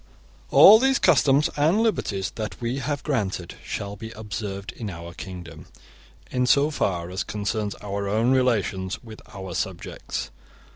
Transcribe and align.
* 0.29 0.39
All 0.49 0.79
these 0.79 0.97
customs 0.97 1.47
and 1.55 1.79
liberties 1.83 2.31
that 2.31 2.59
we 2.59 2.79
have 2.79 3.03
granted 3.03 3.53
shall 3.63 3.95
be 3.95 4.09
observed 4.13 4.71
in 4.71 4.89
our 4.89 5.13
kingdom 5.13 5.67
in 6.31 6.47
so 6.47 6.71
far 6.71 7.11
as 7.11 7.23
concerns 7.23 7.75
our 7.83 8.09
own 8.09 8.31
relations 8.31 9.03
with 9.03 9.21
our 9.31 9.53
subjects. 9.53 10.31